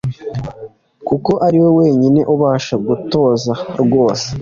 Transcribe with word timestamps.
Kuko 1.07 1.31
ari 1.45 1.57
we 1.63 1.69
wenyine 1.79 2.21
ubasha 2.33 2.73
kutwoza 2.85 3.53
rwose. 3.81 4.27